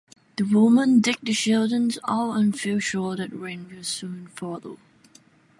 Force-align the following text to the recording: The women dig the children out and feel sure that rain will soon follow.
The 0.37 0.45
women 0.45 0.99
dig 0.99 1.19
the 1.21 1.31
children 1.31 1.91
out 2.07 2.31
and 2.35 2.59
feel 2.59 2.79
sure 2.79 3.15
that 3.17 3.31
rain 3.39 3.69
will 3.69 3.83
soon 3.83 4.29
follow. 4.29 4.79